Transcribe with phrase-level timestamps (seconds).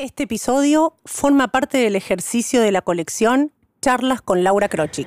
[0.00, 3.52] Este episodio forma parte del ejercicio de la colección
[3.82, 5.06] Charlas con Laura Krochik.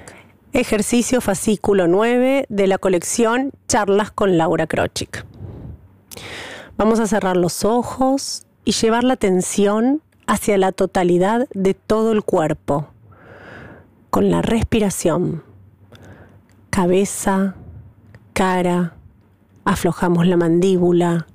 [0.52, 5.26] Ejercicio fascículo 9 de la colección Charlas con Laura Krochik.
[6.78, 12.22] Vamos a cerrar los ojos y llevar la atención hacia la totalidad de todo el
[12.22, 12.90] cuerpo,
[14.12, 15.44] con la respiración.
[16.70, 17.56] Cabeza,
[18.34, 18.96] cara,
[19.66, 21.26] aflojamos la mandíbula,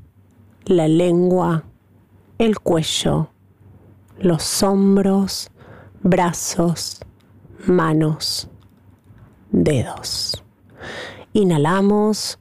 [0.64, 1.64] la lengua,
[2.38, 3.30] el cuello,
[4.20, 5.50] los hombros,
[6.02, 7.00] brazos,
[7.66, 8.48] manos,
[9.50, 10.42] dedos.
[11.32, 12.38] Inhalamos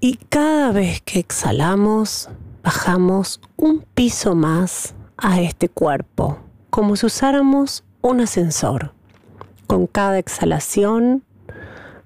[0.00, 2.28] y cada vez que exhalamos
[2.62, 6.38] bajamos un piso más a este cuerpo,
[6.70, 8.92] como si usáramos un ascensor.
[9.66, 11.22] Con cada exhalación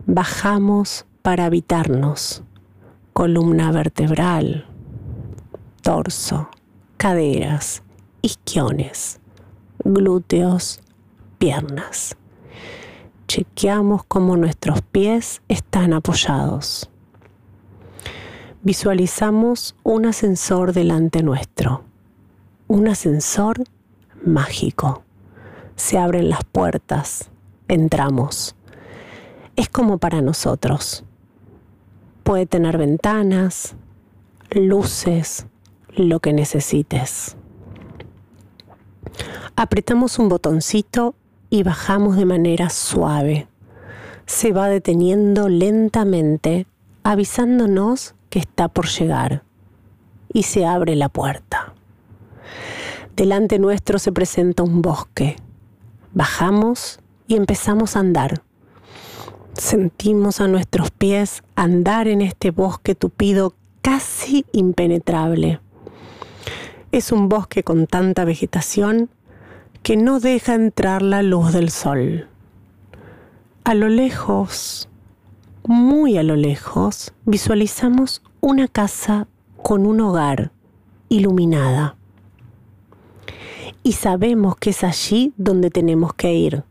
[0.06, 2.42] bajamos para habitarnos.
[3.12, 4.66] Columna vertebral,
[5.82, 6.48] torso,
[7.00, 7.82] caderas,
[8.20, 9.20] isquiones,
[9.82, 10.82] glúteos,
[11.38, 12.14] piernas.
[13.26, 16.90] Chequeamos cómo nuestros pies están apoyados.
[18.62, 21.84] Visualizamos un ascensor delante nuestro,
[22.68, 23.64] un ascensor
[24.22, 25.02] mágico.
[25.76, 27.30] Se abren las puertas,
[27.66, 28.54] entramos.
[29.56, 31.06] Es como para nosotros.
[32.24, 33.74] Puede tener ventanas,
[34.50, 35.46] luces,
[35.96, 37.36] lo que necesites.
[39.56, 41.14] Apretamos un botoncito
[41.50, 43.48] y bajamos de manera suave.
[44.26, 46.66] Se va deteniendo lentamente,
[47.02, 49.42] avisándonos que está por llegar.
[50.32, 51.74] Y se abre la puerta.
[53.16, 55.36] Delante nuestro se presenta un bosque.
[56.14, 58.42] Bajamos y empezamos a andar.
[59.54, 65.60] Sentimos a nuestros pies andar en este bosque tupido casi impenetrable.
[66.92, 69.10] Es un bosque con tanta vegetación
[69.84, 72.26] que no deja entrar la luz del sol.
[73.62, 74.88] A lo lejos,
[75.62, 79.28] muy a lo lejos, visualizamos una casa
[79.62, 80.50] con un hogar
[81.08, 81.94] iluminada.
[83.84, 86.64] Y sabemos que es allí donde tenemos que ir.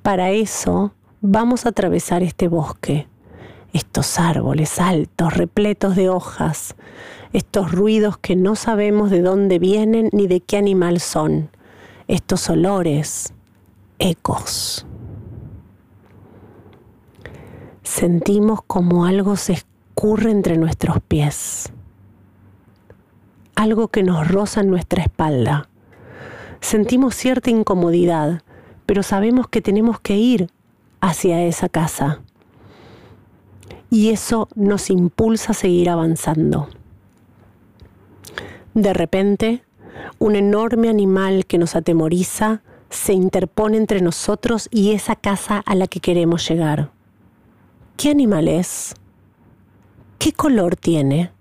[0.00, 3.08] Para eso vamos a atravesar este bosque,
[3.72, 6.74] estos árboles altos, repletos de hojas,
[7.32, 11.50] estos ruidos que no sabemos de dónde vienen ni de qué animal son,
[12.08, 13.32] estos olores,
[13.98, 14.86] ecos.
[17.82, 21.72] Sentimos como algo se escurre entre nuestros pies,
[23.54, 25.68] algo que nos roza en nuestra espalda.
[26.60, 28.42] Sentimos cierta incomodidad,
[28.86, 30.50] pero sabemos que tenemos que ir
[31.00, 32.22] hacia esa casa.
[33.90, 36.68] Y eso nos impulsa a seguir avanzando.
[38.74, 39.64] De repente,
[40.18, 45.86] un enorme animal que nos atemoriza se interpone entre nosotros y esa casa a la
[45.86, 46.90] que queremos llegar.
[47.96, 48.94] ¿Qué animal es?
[50.18, 51.32] ¿Qué color tiene?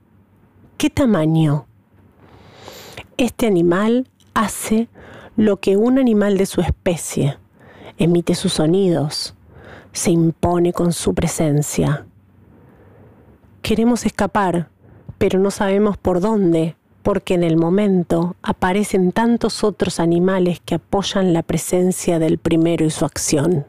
[0.78, 1.66] ¿Qué tamaño?
[3.18, 4.88] Este animal hace
[5.36, 7.38] lo que un animal de su especie,
[7.98, 9.36] emite sus sonidos,
[9.92, 12.06] se impone con su presencia.
[13.62, 14.70] Queremos escapar,
[15.18, 21.34] pero no sabemos por dónde porque en el momento aparecen tantos otros animales que apoyan
[21.34, 23.66] la presencia del primero y su acción.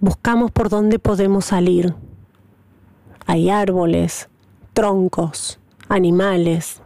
[0.00, 1.94] Buscamos por dónde podemos salir.
[3.26, 4.28] Hay árboles,
[4.72, 5.58] troncos,
[5.88, 6.82] animales.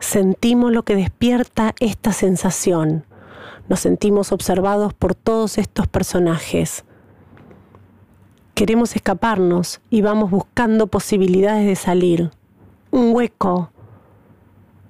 [0.00, 3.04] Sentimos lo que despierta esta sensación.
[3.68, 6.84] Nos sentimos observados por todos estos personajes.
[8.60, 12.30] Queremos escaparnos y vamos buscando posibilidades de salir
[12.90, 13.72] un hueco,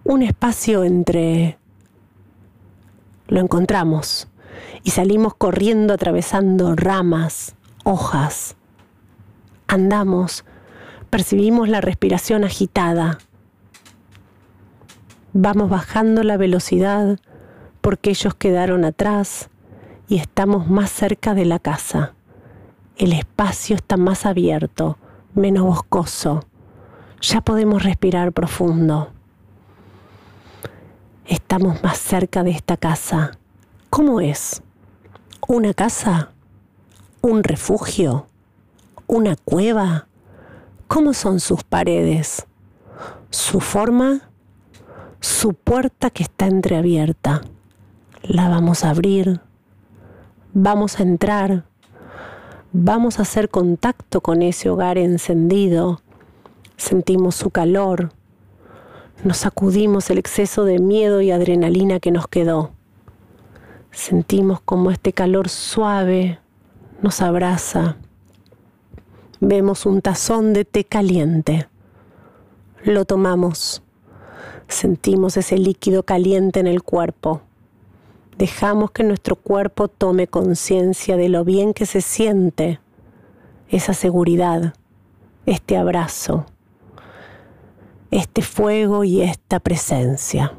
[0.03, 1.57] un espacio entre...
[3.29, 4.27] Lo encontramos
[4.83, 7.55] y salimos corriendo atravesando ramas,
[7.85, 8.57] hojas.
[9.69, 10.45] Andamos,
[11.09, 13.19] percibimos la respiración agitada.
[15.33, 17.21] Vamos bajando la velocidad
[17.81, 19.49] porque ellos quedaron atrás
[20.09, 22.15] y estamos más cerca de la casa.
[23.01, 24.99] El espacio está más abierto,
[25.35, 26.45] menos boscoso
[27.21, 29.11] ya podemos respirar profundo.
[31.27, 33.39] Estamos más cerca de esta casa.
[33.91, 34.63] ¿Cómo es?
[35.47, 36.33] ¿Una casa?
[37.21, 38.27] ¿Un refugio?
[39.07, 40.07] ¿Una cueva?
[40.89, 42.47] ¿Cómo son sus paredes?
[43.31, 44.31] ¿Su forma?
[45.21, 47.43] Su puerta que está entreabierta.
[48.23, 49.41] La vamos a abrir.
[50.53, 51.70] Vamos a entrar.
[52.73, 56.01] Vamos a hacer contacto con ese hogar encendido
[56.77, 58.13] Sentimos su calor,
[59.23, 62.71] Nos sacudimos el exceso de miedo y adrenalina que nos quedó.
[63.91, 66.39] Sentimos como este calor suave
[67.03, 67.97] nos abraza.
[69.41, 71.69] Vemos un tazón de té caliente.
[72.85, 73.83] Lo tomamos.
[74.69, 77.43] Sentimos ese líquido caliente en el cuerpo.
[78.41, 82.81] Dejamos que nuestro cuerpo tome conciencia de lo bien que se siente
[83.69, 84.73] esa seguridad,
[85.45, 86.47] este abrazo,
[88.11, 90.55] este fuego y esta presencia.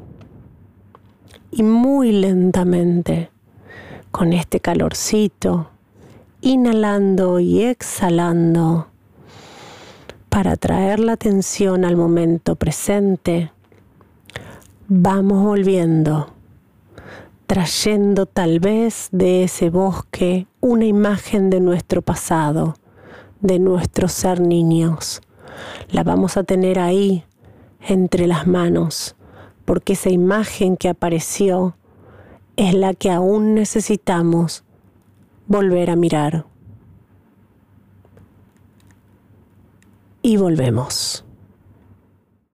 [1.50, 3.30] Y muy lentamente,
[4.12, 5.70] con este calorcito,
[6.40, 8.86] inhalando y exhalando,
[10.28, 13.50] para traer la atención al momento presente,
[14.86, 16.32] vamos volviendo,
[17.52, 22.76] trayendo tal vez de ese bosque una imagen de nuestro pasado,
[23.42, 25.20] de nuestro ser niños.
[25.90, 27.26] La vamos a tener ahí
[27.86, 29.16] entre las manos,
[29.66, 31.76] porque esa imagen que apareció
[32.56, 34.64] es la que aún necesitamos
[35.46, 36.46] volver a mirar.
[40.22, 41.22] Y volvemos.